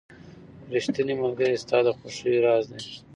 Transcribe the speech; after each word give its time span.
•ریښتینی 0.73 1.13
ملګری 1.23 1.55
ستا 1.63 1.77
د 1.85 1.87
خوښیو 1.97 2.43
راز 2.45 2.65
دی. 2.73 2.85